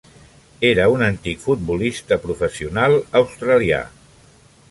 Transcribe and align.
Era 0.69 0.85
un 0.93 1.03
antic 1.07 1.43
futbolista 1.43 2.17
professional 2.25 2.99
australià. 3.21 3.83